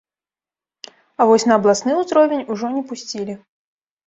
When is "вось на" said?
1.31-1.53